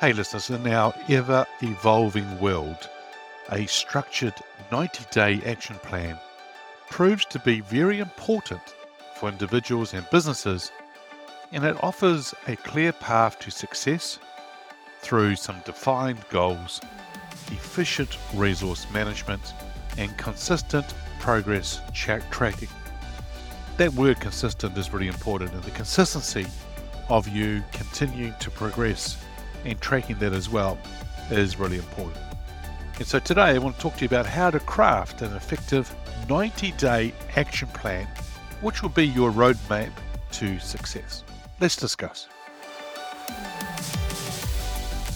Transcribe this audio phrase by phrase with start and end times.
[0.00, 2.88] Hey, listeners, in our ever evolving world,
[3.52, 4.32] a structured
[4.72, 6.18] 90 day action plan
[6.88, 8.62] proves to be very important
[9.16, 10.72] for individuals and businesses,
[11.52, 14.18] and it offers a clear path to success
[15.02, 16.80] through some defined goals,
[17.48, 19.52] efficient resource management,
[19.98, 22.70] and consistent progress tracking.
[23.76, 26.46] That word consistent is really important, and the consistency
[27.10, 29.18] of you continuing to progress
[29.64, 30.78] and tracking that as well
[31.30, 32.18] is really important.
[32.98, 35.94] And so today I want to talk to you about how to craft an effective
[36.28, 38.06] 90 day action plan,
[38.60, 39.90] which will be your roadmap
[40.32, 41.24] to success.
[41.60, 42.28] Let's discuss.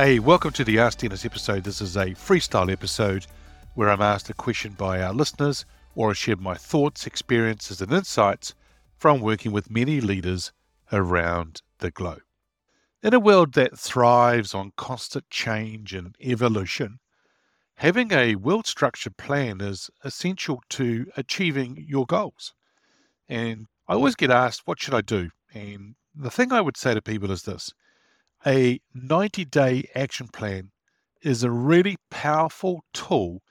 [0.00, 1.64] Hey, welcome to the Ask Denis episode.
[1.64, 3.26] This is a freestyle episode
[3.74, 5.64] where I'm asked a question by our listeners
[5.96, 8.54] or I share my thoughts, experiences, and insights
[8.96, 10.52] from working with many leaders
[10.92, 12.22] around the globe.
[13.02, 17.00] In a world that thrives on constant change and evolution,
[17.74, 22.54] having a well structured plan is essential to achieving your goals.
[23.28, 25.30] And I always get asked, what should I do?
[25.52, 27.74] And the thing I would say to people is this
[28.46, 30.70] a 90 day action plan
[31.22, 33.42] is a really powerful tool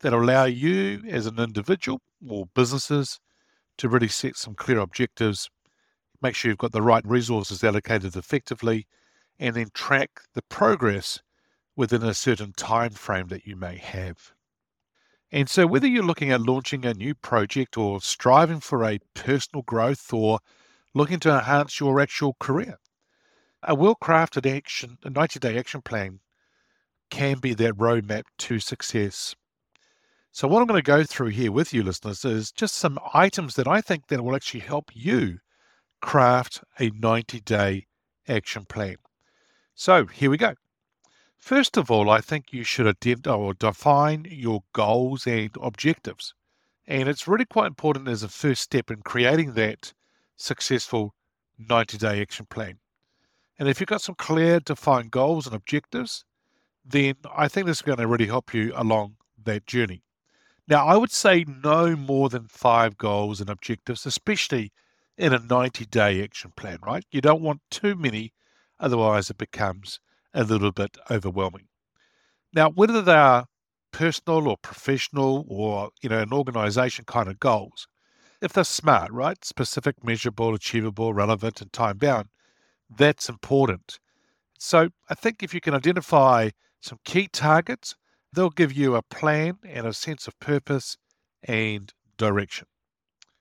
[0.00, 3.18] that allow you as an individual or businesses
[3.78, 5.50] to really set some clear objectives,
[6.22, 8.86] make sure you've got the right resources allocated effectively,
[9.38, 11.20] and then track the progress
[11.74, 14.32] within a certain time frame that you may have.
[15.30, 19.62] And so whether you're looking at launching a new project or striving for a personal
[19.62, 20.38] growth or
[20.94, 22.78] looking to enhance your actual career,
[23.62, 26.20] a well crafted action, a 90 day action plan
[27.10, 29.34] can be that roadmap to success.
[30.32, 33.54] So, what I'm going to go through here with you, listeners, is just some items
[33.54, 35.38] that I think that will actually help you
[36.00, 37.86] craft a 90 day
[38.28, 38.96] action plan.
[39.74, 40.54] So, here we go.
[41.38, 46.34] First of all, I think you should identify or define your goals and objectives.
[46.86, 49.92] And it's really quite important as a first step in creating that
[50.36, 51.14] successful
[51.58, 52.78] 90 day action plan.
[53.58, 56.24] And if you've got some clear, defined goals and objectives,
[56.84, 60.02] then I think this is going to really help you along that journey.
[60.68, 64.72] Now, I would say no more than five goals and objectives, especially
[65.16, 67.04] in a 90 day action plan, right?
[67.10, 68.32] You don't want too many,
[68.78, 70.00] otherwise, it becomes
[70.34, 71.68] a little bit overwhelming.
[72.52, 73.46] Now, whether they are
[73.92, 77.88] personal or professional or, you know, an organization kind of goals,
[78.42, 79.42] if they're smart, right?
[79.44, 82.28] Specific, measurable, achievable, relevant, and time bound,
[82.88, 83.98] that's important.
[84.58, 87.94] So I think if you can identify some key targets,
[88.32, 90.96] they'll give you a plan and a sense of purpose
[91.42, 92.66] and direction.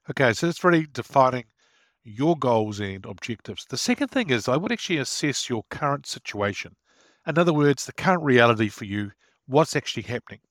[0.10, 1.46] Okay, so that's really defining
[2.04, 3.66] your goals and objectives.
[3.70, 6.76] The second thing is I would actually assess your current situation.
[7.28, 9.12] In other words, the current reality for you,
[9.48, 10.42] what's actually happening.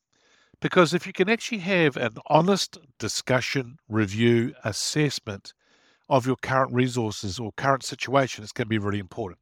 [0.61, 5.53] Because if you can actually have an honest discussion, review, assessment
[6.09, 9.41] of your current resources or current situation is going to be really important.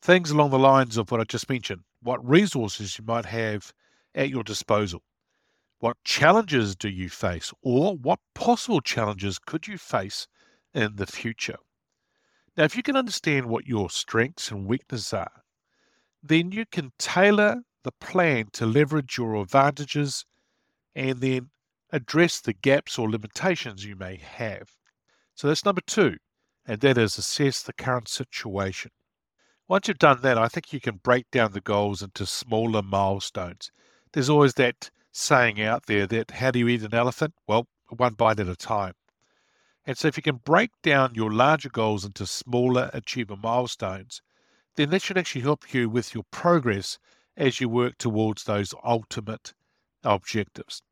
[0.00, 3.72] Things along the lines of what I just mentioned what resources you might have
[4.14, 5.02] at your disposal.
[5.80, 10.26] What challenges do you face, or what possible challenges could you face
[10.74, 11.58] in the future?
[12.56, 15.42] Now, if you can understand what your strengths and weaknesses are,
[16.22, 20.24] then you can tailor the plan to leverage your advantages
[20.94, 21.50] and then
[21.92, 24.70] address the gaps or limitations you may have.
[25.38, 26.16] So that's number two,
[26.66, 28.90] and that is assess the current situation.
[29.68, 33.70] Once you've done that, I think you can break down the goals into smaller milestones.
[34.12, 37.34] There's always that saying out there that how do you eat an elephant?
[37.46, 38.94] Well, one bite at a time.
[39.86, 44.20] And so if you can break down your larger goals into smaller achievable milestones,
[44.74, 46.98] then that should actually help you with your progress
[47.36, 49.54] as you work towards those ultimate
[50.02, 50.82] objectives.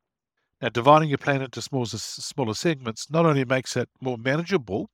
[0.61, 4.89] Now, dividing your plan into smaller, smaller segments not only makes it more manageable,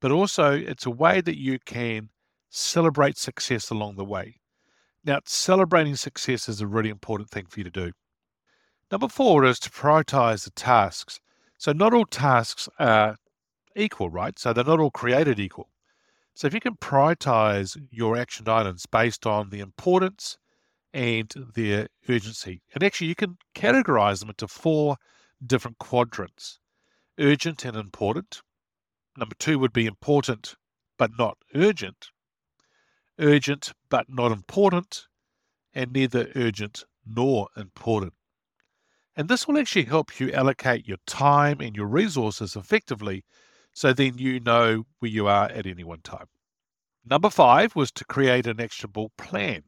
[0.00, 2.08] but also it's a way that you can
[2.50, 4.36] celebrate success along the way.
[5.04, 7.92] Now, celebrating success is a really important thing for you to do.
[8.90, 11.20] Number four is to prioritize the tasks.
[11.58, 13.16] So, not all tasks are
[13.76, 14.38] equal, right?
[14.38, 15.68] So, they're not all created equal.
[16.36, 20.36] So if you can prioritize your action items based on the importance
[20.94, 24.96] and their urgency, and actually you can categorize them into four
[25.44, 26.60] different quadrants
[27.18, 28.42] urgent and important.
[29.16, 30.56] Number two would be important
[30.98, 32.08] but not urgent.
[33.18, 35.06] Urgent but not important.
[35.72, 38.14] And neither urgent nor important.
[39.16, 43.24] And this will actually help you allocate your time and your resources effectively
[43.72, 46.26] so then you know where you are at any one time.
[47.04, 49.64] Number five was to create an actionable plan.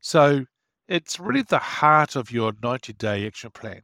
[0.00, 0.46] So
[0.88, 3.82] it's really the heart of your 90 day action plan.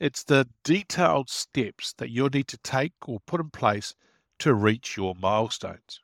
[0.00, 3.94] It's the detailed steps that you'll need to take or put in place
[4.40, 6.00] to reach your milestones.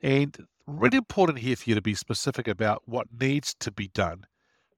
[0.00, 0.36] And
[0.66, 4.24] really important here for you to be specific about what needs to be done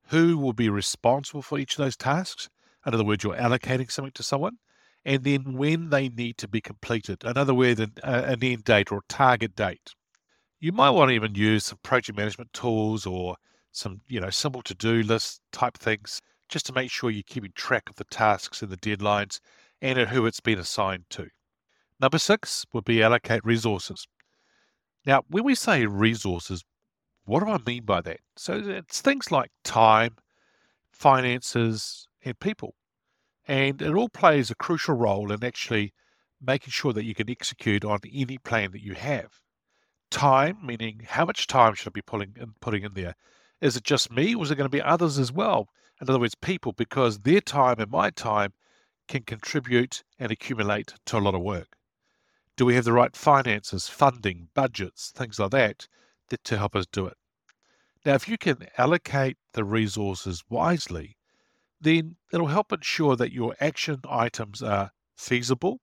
[0.08, 2.48] who will be responsible for each of those tasks.
[2.86, 4.58] In other words, you're allocating something to someone,
[5.04, 7.24] and then when they need to be completed.
[7.24, 9.94] In other words, an, uh, end date or target date.
[10.60, 13.36] You might want to even use some project management tools or
[13.76, 17.88] some, you know, simple to-do list type things, just to make sure you're keeping track
[17.90, 19.38] of the tasks and the deadlines
[19.82, 21.28] and who it's been assigned to.
[22.00, 24.06] Number six would be allocate resources.
[25.04, 26.64] Now, when we say resources,
[27.24, 28.20] what do I mean by that?
[28.36, 30.16] So it's things like time,
[30.90, 32.74] finances, and people.
[33.46, 35.92] And it all plays a crucial role in actually
[36.40, 39.40] making sure that you can execute on any plan that you have.
[40.10, 43.14] Time, meaning how much time should I be pulling in, putting in there?
[43.60, 45.68] Is it just me or is it going to be others as well?
[46.00, 48.52] In other words, people, because their time and my time
[49.08, 51.76] can contribute and accumulate to a lot of work.
[52.56, 55.88] Do we have the right finances, funding, budgets, things like that
[56.44, 57.16] to help us do it.
[58.04, 61.16] Now, if you can allocate the resources wisely,
[61.80, 65.80] then it'll help ensure that your action items are feasible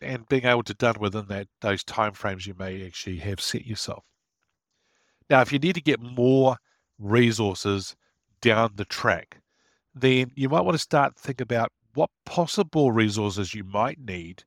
[0.00, 4.04] and being able to done within that those timeframes you may actually have set yourself.
[5.28, 6.56] Now, if you need to get more
[6.98, 7.96] resources
[8.40, 9.38] down the track,
[9.94, 14.44] then you might want to start think about what possible resources you might need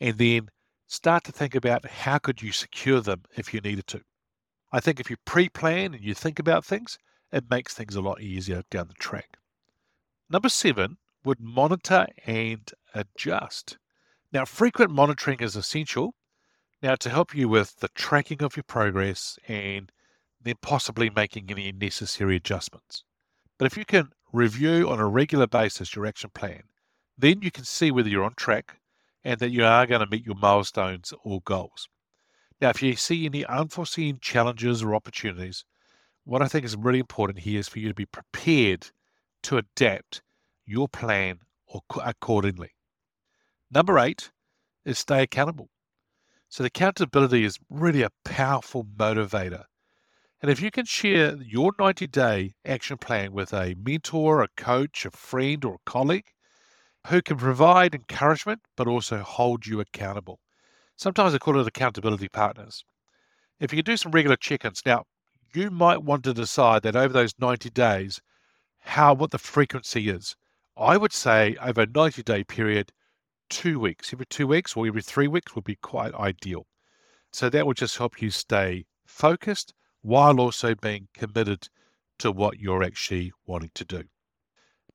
[0.00, 0.48] and then
[0.86, 4.00] start to think about how could you secure them if you needed to.
[4.72, 6.98] I think if you pre plan and you think about things,
[7.32, 9.38] it makes things a lot easier down the track.
[10.30, 13.78] Number seven would monitor and adjust.
[14.32, 16.14] Now, frequent monitoring is essential
[16.82, 19.90] now to help you with the tracking of your progress and
[20.42, 23.04] then possibly making any necessary adjustments.
[23.58, 26.62] But if you can review on a regular basis your action plan,
[27.16, 28.78] then you can see whether you're on track
[29.24, 31.88] and that you are going to meet your milestones or goals.
[32.60, 35.64] Now, if you see any unforeseen challenges or opportunities,
[36.24, 38.90] what I think is really important here is for you to be prepared
[39.44, 40.22] to adapt
[40.66, 41.40] your plan
[42.04, 42.72] accordingly.
[43.70, 44.30] Number eight
[44.84, 45.68] is stay accountable.
[46.48, 49.64] So, the accountability is really a powerful motivator.
[50.40, 55.04] And if you can share your 90 day action plan with a mentor, a coach,
[55.04, 56.32] a friend, or a colleague
[57.08, 60.40] who can provide encouragement but also hold you accountable,
[60.98, 62.84] Sometimes I call it accountability partners.
[63.60, 65.04] If you can do some regular check-ins, now
[65.54, 68.20] you might want to decide that over those 90 days,
[68.80, 70.34] how what the frequency is.
[70.76, 72.92] I would say over a 90 day period,
[73.48, 76.66] two weeks, every two weeks or every three weeks would be quite ideal.
[77.32, 81.68] So that will just help you stay focused while also being committed
[82.18, 84.04] to what you're actually wanting to do.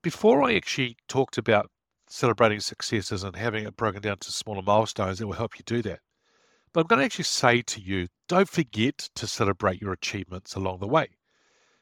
[0.02, 1.70] Before I actually talked about
[2.08, 5.82] celebrating successes and having it broken down to smaller milestones that will help you do
[5.82, 6.00] that.
[6.72, 10.80] But I'm going to actually say to you, don't forget to celebrate your achievements along
[10.80, 11.08] the way.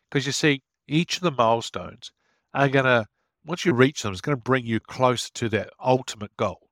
[0.09, 2.13] Because you see, each of the milestones
[2.53, 3.07] are going to,
[3.45, 6.69] once you reach them, is going to bring you closer to that ultimate goal.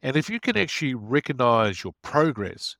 [0.00, 2.76] And if you can actually recognize your progress,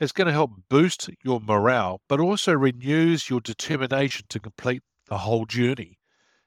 [0.00, 5.18] it's going to help boost your morale, but also renews your determination to complete the
[5.18, 5.98] whole journey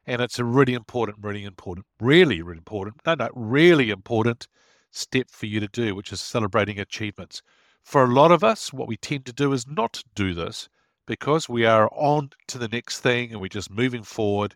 [0.05, 4.47] and it's a really important, really important, really, really important, no, no, really important
[4.91, 7.41] step for you to do, which is celebrating achievements.
[7.83, 10.69] For a lot of us, what we tend to do is not do this
[11.05, 14.55] because we are on to the next thing and we're just moving forward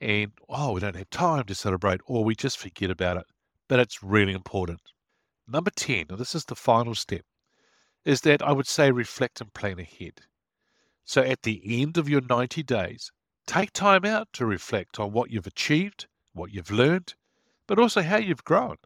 [0.00, 3.24] and, oh, we don't have time to celebrate or we just forget about it.
[3.68, 4.80] But it's really important.
[5.46, 7.22] Number 10, and this is the final step,
[8.04, 10.22] is that I would say reflect and plan ahead.
[11.04, 13.10] So at the end of your 90 days,
[13.48, 17.14] Take time out to reflect on what you've achieved, what you've learned,
[17.66, 18.76] but also how you've grown.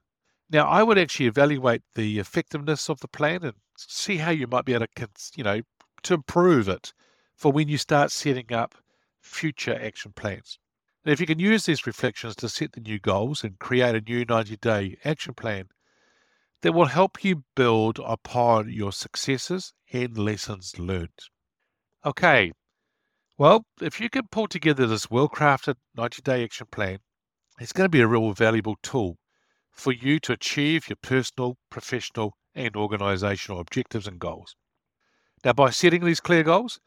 [0.49, 4.64] Now, I would actually evaluate the effectiveness of the plan and see how you might
[4.64, 5.62] be able to, you know,
[6.04, 6.92] to improve it
[7.35, 8.76] for when you start setting up
[9.21, 10.61] future action plans.
[11.04, 14.00] And if you can use these reflections to set the new goals and create a
[14.00, 15.71] new 90 day action plan,
[16.62, 21.11] that will help you build upon your successes and lessons learned.
[22.04, 22.52] Okay,
[23.37, 26.99] well, if you can pull together this well crafted 90 day action plan,
[27.61, 29.19] it's going to be a real valuable tool
[29.71, 34.54] for you to achieve your personal, professional, and organizational objectives and goals.
[35.45, 36.78] Now, by setting these clear goals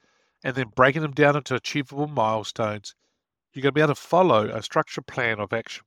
[0.44, 2.96] and then breaking them down into achievable milestones,
[3.52, 5.84] you're going to be able to follow a structured plan of action.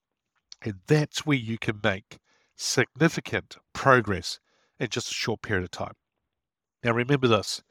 [0.63, 2.19] And that's where you can make
[2.59, 4.41] significant progress
[4.81, 5.95] in just a short period of time.
[6.83, 7.63] Now, remember this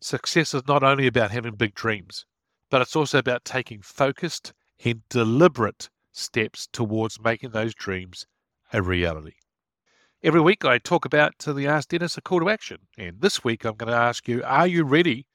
[0.00, 2.26] success is not only about having big dreams,
[2.70, 4.52] but it's also about taking focused
[4.84, 8.26] and deliberate steps towards making those dreams
[8.72, 9.34] a reality.
[10.22, 13.44] Every week I talk about to the Ask Denis a call to action, and this
[13.44, 15.26] week I'm going to ask you are you ready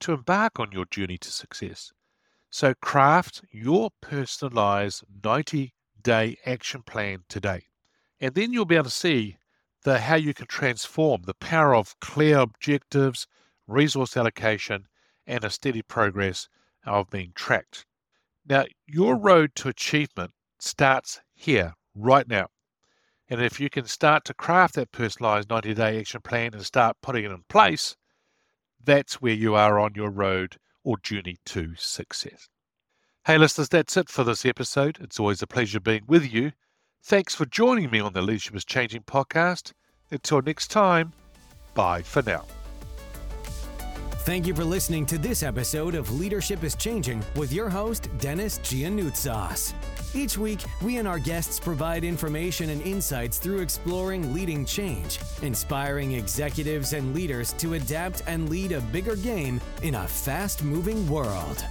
[0.00, 1.92] to embark on your journey to success?
[2.50, 5.72] So craft your personalized 90
[6.02, 7.66] day action plan today.
[8.24, 9.36] And then you'll be able to see
[9.82, 13.26] the how you can transform the power of clear objectives,
[13.66, 14.88] resource allocation,
[15.26, 16.48] and a steady progress
[16.86, 17.84] of being tracked.
[18.48, 22.46] Now, your road to achievement starts here, right now.
[23.28, 26.96] And if you can start to craft that personalized 90 day action plan and start
[27.02, 27.94] putting it in place,
[28.82, 32.48] that's where you are on your road or journey to success.
[33.26, 34.96] Hey, listeners, that's it for this episode.
[35.02, 36.52] It's always a pleasure being with you.
[37.06, 39.72] Thanks for joining me on the Leadership is Changing podcast.
[40.10, 41.12] Until next time,
[41.74, 42.46] bye for now.
[44.24, 48.58] Thank you for listening to this episode of Leadership is Changing with your host, Denis
[48.60, 49.74] Gianoutsos.
[50.14, 56.12] Each week, we and our guests provide information and insights through exploring leading change, inspiring
[56.12, 61.66] executives and leaders to adapt and lead a bigger game in a fast moving world.